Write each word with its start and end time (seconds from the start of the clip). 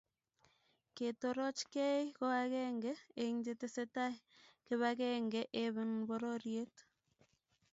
Ketorochgei 0.95 2.03
ko 2.17 2.25
akenge 2.41 2.91
eng 3.23 3.35
chetesei 3.45 4.13
kibakebge 4.65 5.41
ebng 5.63 5.93
bororie. 6.07 6.63